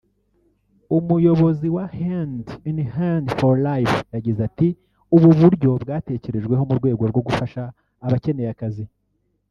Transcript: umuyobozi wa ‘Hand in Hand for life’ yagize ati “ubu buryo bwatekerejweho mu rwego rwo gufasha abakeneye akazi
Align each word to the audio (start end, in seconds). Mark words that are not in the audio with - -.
umuyobozi 0.97 1.67
wa 1.75 1.85
‘Hand 1.99 2.45
in 2.71 2.77
Hand 2.95 3.27
for 3.39 3.53
life’ 3.69 3.95
yagize 4.15 4.39
ati 4.49 4.67
“ubu 5.15 5.29
buryo 5.39 5.69
bwatekerejweho 5.83 6.63
mu 6.69 6.73
rwego 6.79 7.03
rwo 7.11 7.21
gufasha 7.27 7.63
abakeneye 8.05 8.49
akazi 8.55 8.85